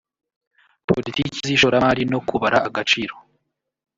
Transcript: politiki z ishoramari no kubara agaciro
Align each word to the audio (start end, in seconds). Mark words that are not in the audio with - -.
politiki 0.89 1.23
z 1.47 1.49
ishoramari 1.55 2.03
no 2.13 2.19
kubara 2.27 2.57
agaciro 2.67 3.15